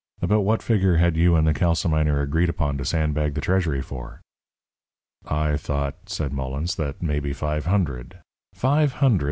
About 0.23 0.39
what 0.41 0.63
figure 0.63 0.95
had 0.97 1.15
you 1.15 1.35
and 1.35 1.45
the 1.45 1.53
calciminer 1.53 2.21
agreed 2.23 2.49
upon 2.49 2.75
to 2.79 2.83
sandbag 2.85 3.35
the 3.35 3.39
treasury 3.39 3.83
for?" 3.83 4.19
"I 5.27 5.57
thought," 5.57 6.09
said 6.09 6.33
Mullens, 6.33 6.73
"that 6.77 7.03
maybe 7.03 7.33
five 7.33 7.65
hundred" 7.67 8.17
"Five 8.55 8.93
hundred!" 8.93 9.19